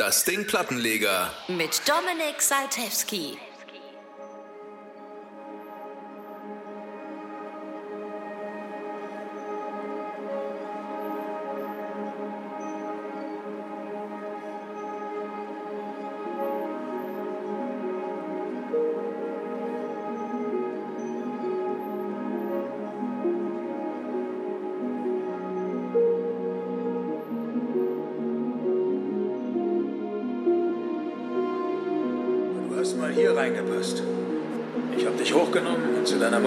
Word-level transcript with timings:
Das 0.00 0.24
Ding 0.24 0.46
Plattenleger. 0.46 1.30
Mit 1.48 1.82
Dominik 1.86 2.40
Saltewski. 2.40 3.36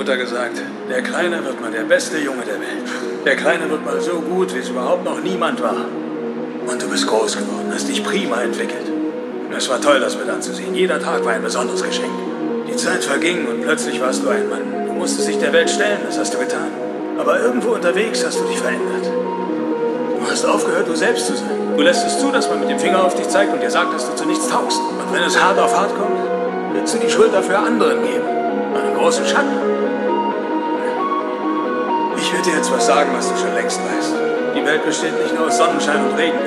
Mutter 0.04 0.18
gesagt, 0.18 0.62
der 0.90 1.02
Kleine 1.02 1.46
wird 1.46 1.62
mal 1.62 1.72
der 1.72 1.84
beste 1.84 2.18
Junge 2.18 2.42
der 2.42 2.60
Welt. 2.60 2.84
Der 3.24 3.38
Kleine 3.38 3.70
wird 3.70 3.86
mal 3.86 4.02
so 4.02 4.20
gut, 4.20 4.54
wie 4.54 4.60
es 4.60 4.68
überhaupt 4.68 5.06
noch 5.06 5.22
niemand 5.22 5.64
war. 5.64 5.86
Und 6.68 6.82
du 6.82 6.90
bist 6.90 7.08
groß 7.08 7.38
geworden, 7.38 7.72
hast 7.74 7.88
dich 7.88 8.04
prima 8.04 8.42
entwickelt. 8.42 8.92
Es 9.56 9.70
war 9.70 9.80
toll, 9.80 10.02
das 10.02 10.18
mit 10.18 10.28
anzusehen. 10.28 10.76
Jeder 10.76 11.00
Tag 11.00 11.24
war 11.24 11.32
ein 11.32 11.42
besonderes 11.42 11.82
Geschenk. 11.82 12.12
Die 12.68 12.76
Zeit 12.76 13.02
verging 13.02 13.48
und 13.48 13.62
plötzlich 13.62 14.02
warst 14.02 14.26
du 14.26 14.28
ein 14.28 14.50
Mann. 14.50 14.88
Du 14.88 14.92
musstest 14.92 15.30
dich 15.30 15.38
der 15.38 15.54
Welt 15.54 15.70
stellen, 15.70 16.00
das 16.06 16.20
hast 16.20 16.34
du 16.34 16.40
getan. 16.40 16.68
Aber 17.18 17.40
irgendwo 17.40 17.70
unterwegs 17.70 18.26
hast 18.26 18.42
du 18.42 18.44
dich 18.44 18.60
verändert. 18.60 19.06
Du 19.06 20.30
hast 20.30 20.44
aufgehört, 20.44 20.86
du 20.86 20.96
selbst 20.96 21.28
zu 21.28 21.36
sein. 21.38 21.78
Du 21.78 21.82
lässt 21.82 22.06
es 22.06 22.20
zu, 22.20 22.30
dass 22.30 22.50
man 22.50 22.60
mit 22.60 22.70
dem 22.70 22.80
Finger 22.80 23.06
auf 23.06 23.16
dich 23.16 23.30
zeigt 23.30 23.54
und 23.54 23.64
dir 23.64 23.72
sagt, 23.72 23.94
dass 23.94 24.10
du 24.10 24.18
zu 24.18 24.26
nichts 24.26 24.50
taugst. 24.50 24.82
Und 24.82 25.14
wenn 25.14 25.24
es 25.24 25.42
hart 25.42 25.58
auf 25.58 25.74
hart 25.74 25.96
kommt, 25.96 26.20
willst 26.74 26.94
du 26.94 27.00
die 27.00 27.10
Schuld 27.10 27.34
dafür 27.34 27.60
anderen 27.60 28.02
geben. 28.04 28.28
Einen 28.28 28.98
großen 28.98 29.26
Schatten. 29.26 29.63
Dir 32.44 32.56
jetzt 32.56 32.74
was 32.74 32.86
sagen, 32.86 33.10
was 33.16 33.32
du 33.32 33.38
schon 33.38 33.54
längst 33.54 33.80
weißt. 33.80 34.14
Die 34.54 34.66
Welt 34.66 34.84
besteht 34.84 35.18
nicht 35.18 35.34
nur 35.34 35.48
aus 35.48 35.58
Sonnenschein 35.58 36.04
und 36.04 36.18
Regen. 36.18 36.38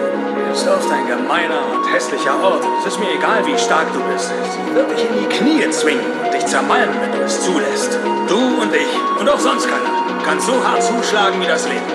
Sie 0.53 0.61
ist 0.61 0.69
oft 0.69 0.93
ein 0.93 1.07
gemeiner 1.07 1.73
und 1.73 1.91
hässlicher 1.91 2.37
Ort. 2.43 2.63
Es 2.81 2.93
ist 2.93 3.01
mir 3.01 3.15
egal, 3.15 3.47
wie 3.47 3.57
stark 3.57 3.87
du 3.95 4.01
bist. 4.13 4.31
Dich 4.31 5.09
in 5.09 5.19
die 5.21 5.35
Knie 5.35 5.71
zwingen 5.71 6.05
und 6.23 6.35
dich 6.35 6.45
zermalmen, 6.45 7.01
wenn 7.01 7.13
du 7.13 7.25
es 7.25 7.41
zulässt. 7.41 7.99
Du 8.29 8.37
und 8.37 8.75
ich 8.75 8.93
und 9.19 9.27
auch 9.27 9.41
sonst 9.41 9.69
keiner 9.69 10.21
kann 10.23 10.39
so 10.39 10.53
hart 10.63 10.83
zuschlagen 10.83 11.41
wie 11.41 11.47
das 11.47 11.67
Leben. 11.67 11.89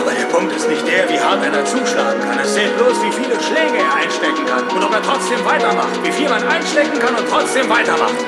Aber 0.00 0.12
der 0.12 0.26
Punkt 0.26 0.54
ist 0.54 0.68
nicht 0.68 0.86
der, 0.86 1.08
wie 1.08 1.18
hart 1.18 1.42
einer 1.42 1.64
zuschlagen 1.64 2.20
kann. 2.20 2.38
Es 2.38 2.54
zählt 2.54 2.76
bloß, 2.78 3.02
wie 3.02 3.10
viele 3.10 3.34
Schläge 3.42 3.82
er 3.82 3.94
einstecken 3.96 4.46
kann 4.46 4.62
und 4.70 4.84
ob 4.84 4.94
er 4.94 5.02
trotzdem 5.02 5.44
weitermacht. 5.44 5.98
Wie 6.04 6.12
viel 6.12 6.28
man 6.28 6.46
einstecken 6.46 6.98
kann 7.00 7.16
und 7.16 7.28
trotzdem 7.28 7.68
weitermacht. 7.68 8.22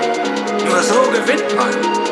Nur 0.66 0.82
so 0.82 1.06
gewinnt 1.12 1.54
man. 1.54 2.09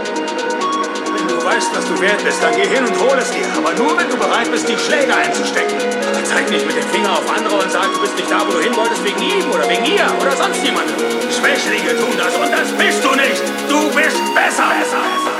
Weißt, 1.49 1.75
was 1.75 1.87
du 1.87 1.99
wert 1.99 2.23
bist, 2.23 2.43
dann 2.43 2.55
geh 2.55 2.69
hin 2.69 2.85
und 2.85 2.95
hol 3.01 3.17
es 3.17 3.31
dir. 3.31 3.47
Aber 3.57 3.73
nur, 3.73 3.97
wenn 3.97 4.11
du 4.11 4.19
bereit 4.19 4.51
bist, 4.53 4.69
die 4.69 4.77
Schläge 4.77 5.17
einzustecken. 5.17 5.79
Aber 6.13 6.23
zeig 6.23 6.51
nicht 6.51 6.67
mit 6.67 6.77
dem 6.77 6.87
Finger 6.91 7.11
auf 7.11 7.25
andere 7.35 7.57
und 7.57 7.73
sag, 7.73 7.91
du 7.95 8.03
bist 8.03 8.17
nicht 8.17 8.31
da, 8.31 8.47
wo 8.47 8.53
du 8.53 8.61
hin 8.61 8.77
wolltest, 8.77 9.03
wegen 9.03 9.23
ihm 9.23 9.51
oder 9.51 9.67
wegen 9.67 9.87
ihr 9.87 10.05
oder 10.21 10.37
sonst 10.37 10.63
jemandem. 10.63 10.95
Schwächlinge 11.33 11.97
tun 11.97 12.13
das 12.19 12.37
und 12.37 12.53
das 12.53 12.71
bist 12.73 13.03
du 13.03 13.15
nicht. 13.17 13.43
Du 13.67 13.81
bist 13.97 14.21
besser. 14.35 14.69
besser, 14.77 15.38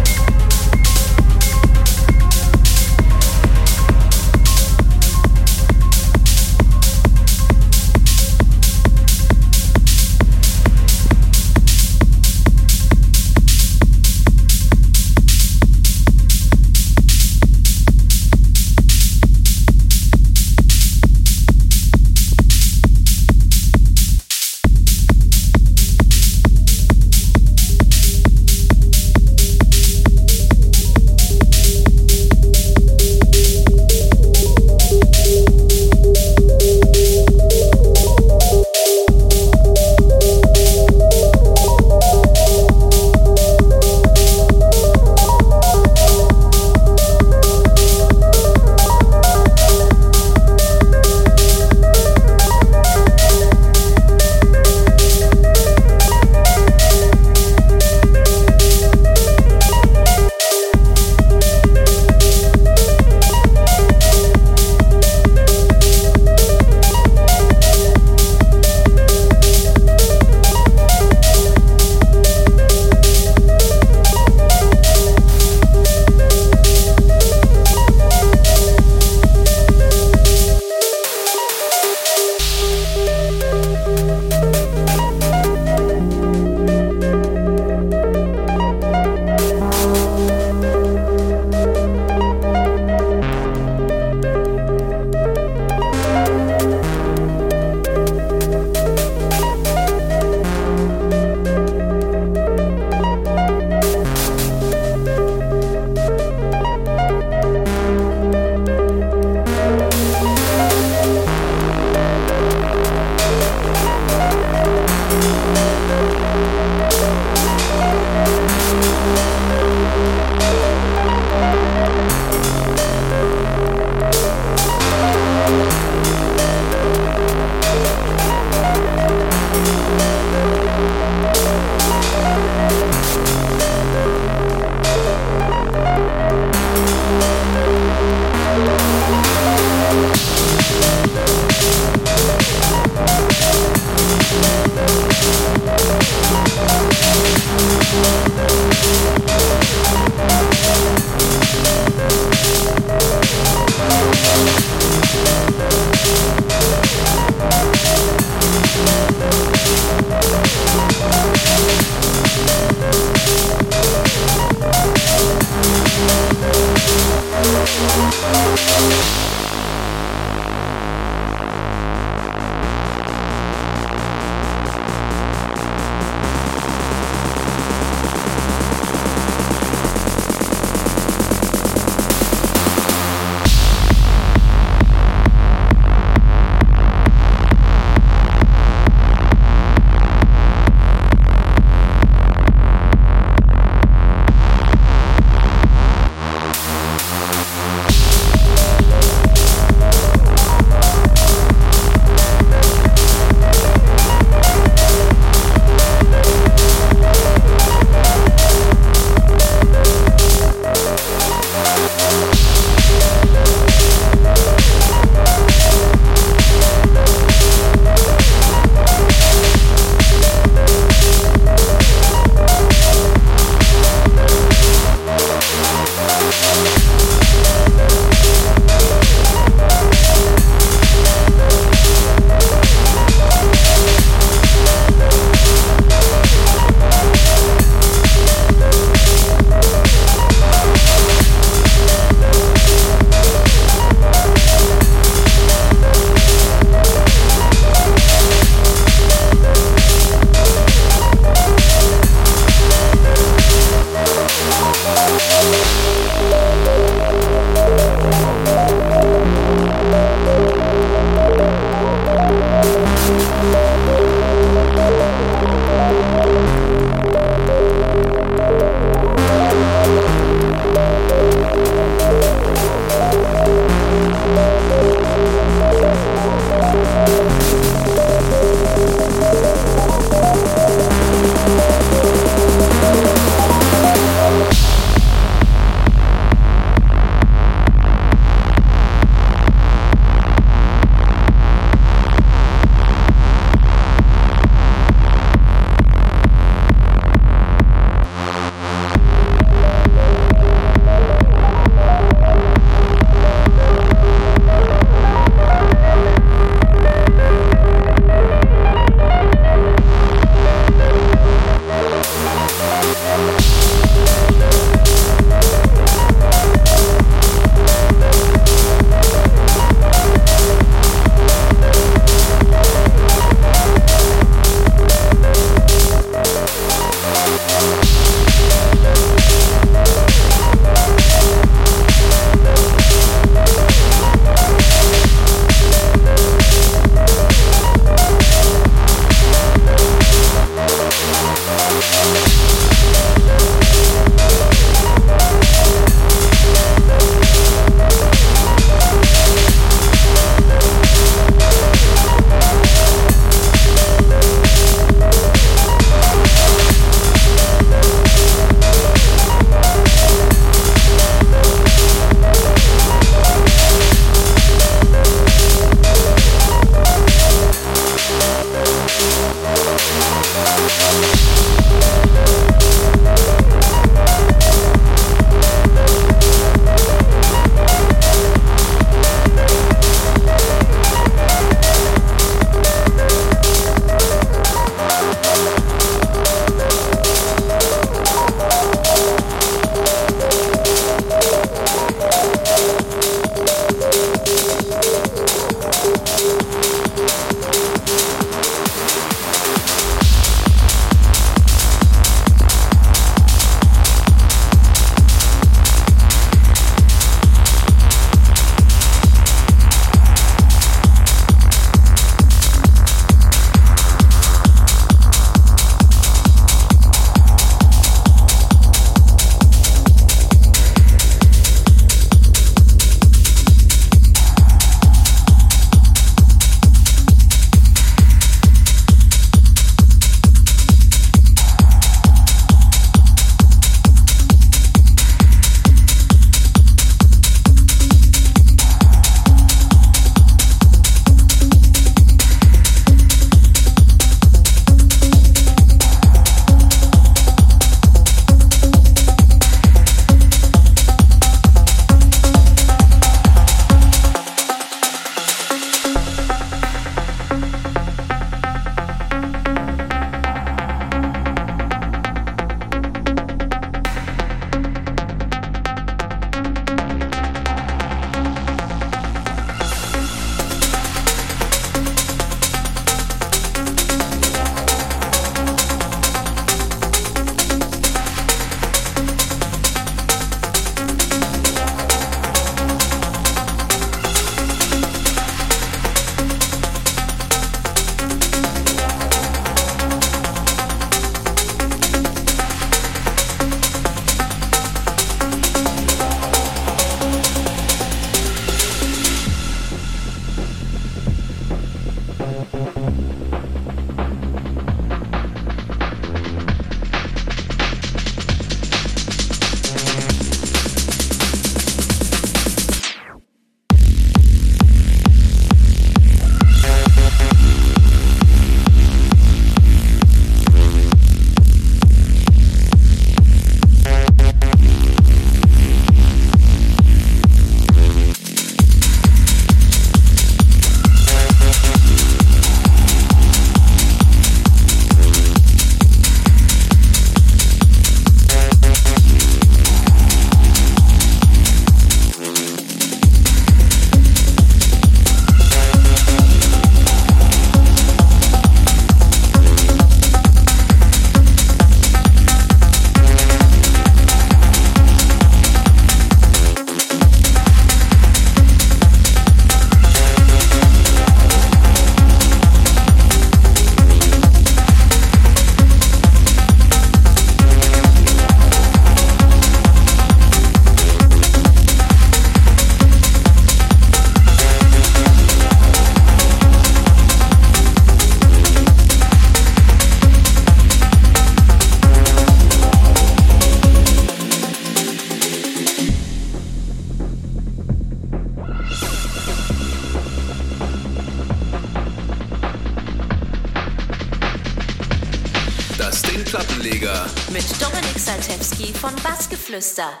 Bassgeflüster. 599.51 600.00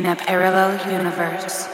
In 0.00 0.06
a 0.06 0.16
parallel 0.16 0.72
universe. 0.90 1.69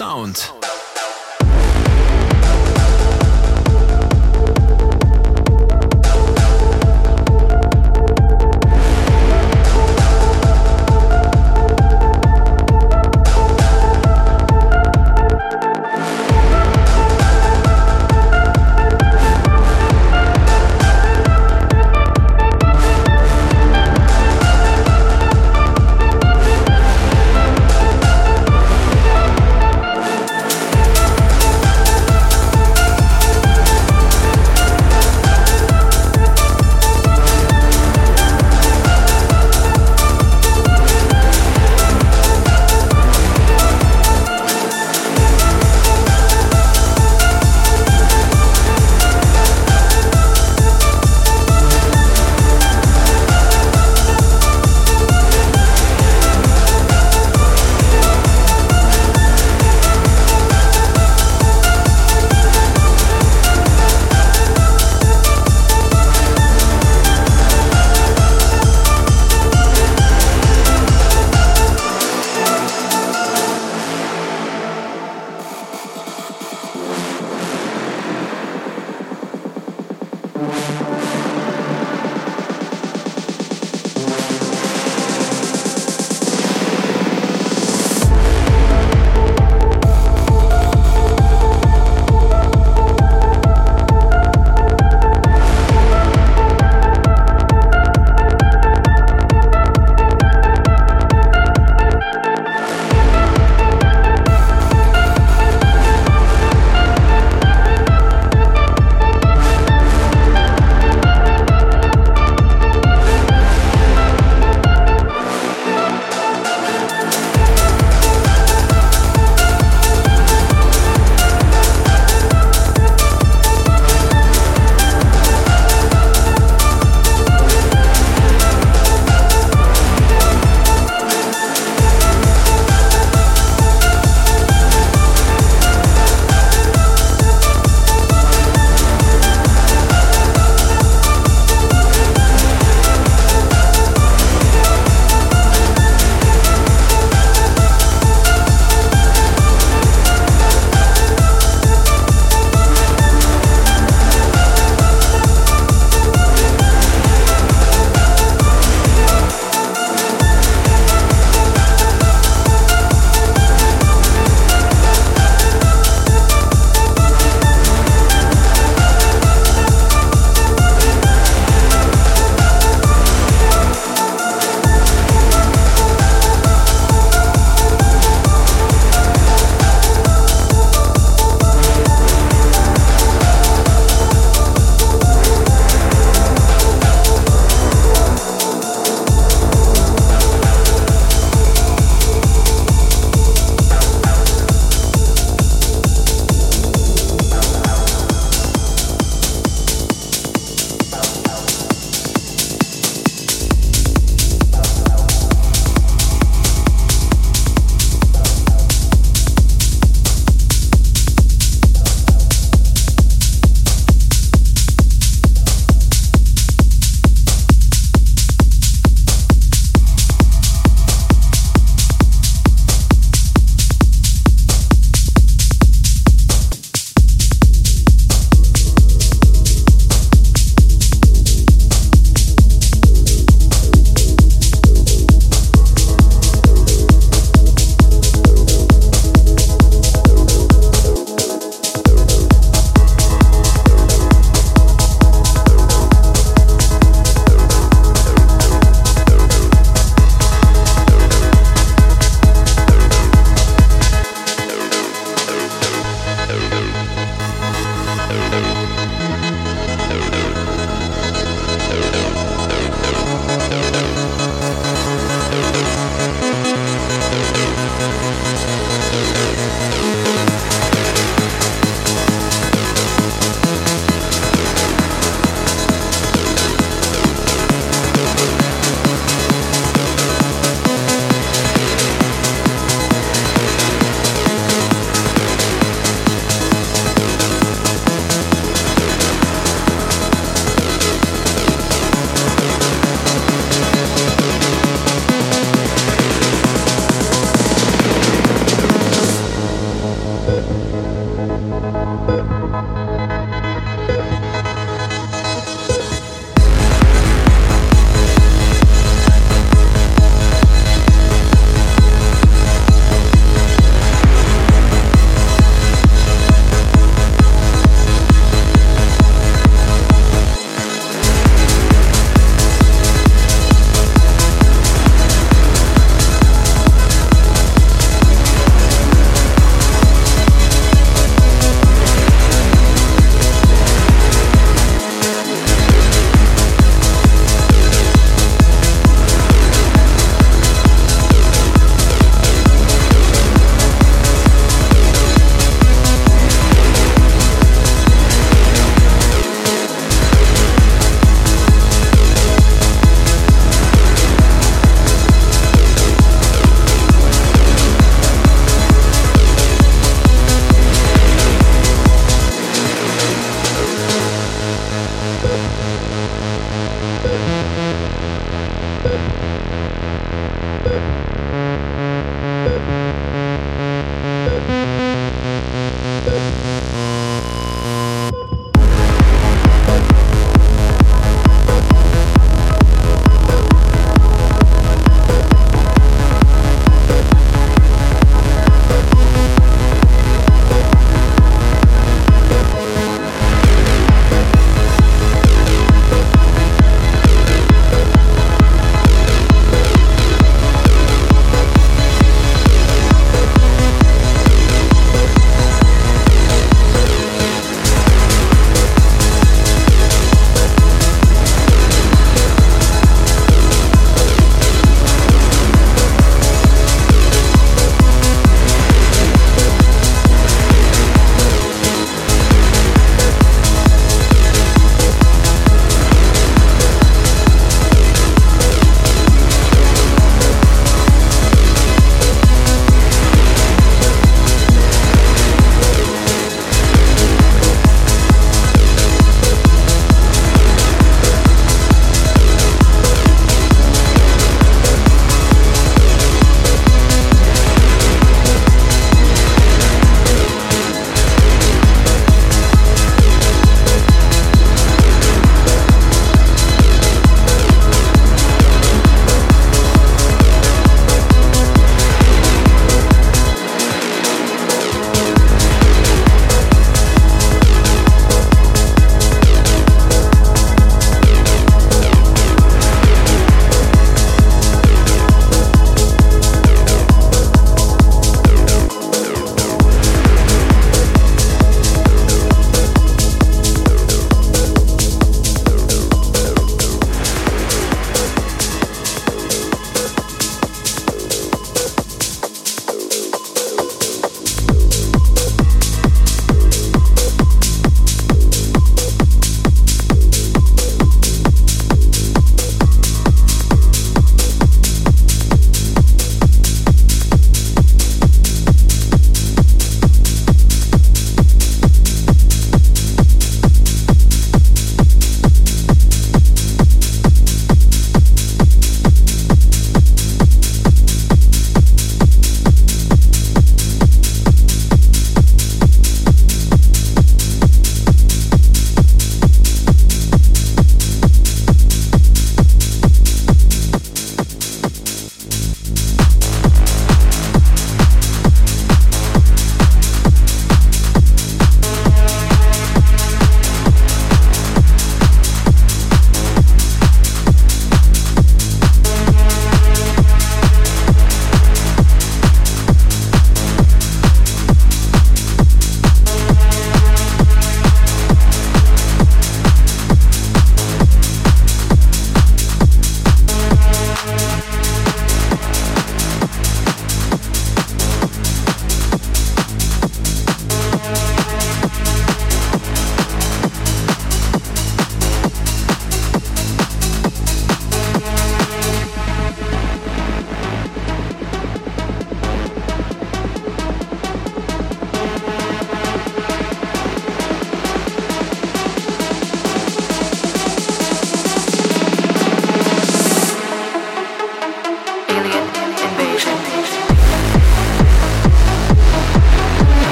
Sound. 0.00 0.59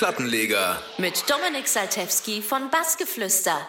Plattenleger. 0.00 0.82
Mit 0.96 1.24
Dominik 1.28 1.68
Saltewski 1.68 2.40
von 2.40 2.70
Bassgeflüster. 2.70 3.60